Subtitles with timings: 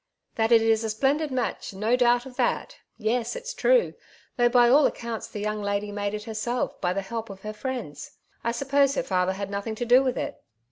[0.19, 3.93] '* That it is a splendid match, no doubt of that; yes, it's tree,
[4.35, 7.53] though by all accounts the young lady made it herself by the help of her
[7.53, 8.17] friends.
[8.43, 10.41] I suppose her father had nothinir to do with it."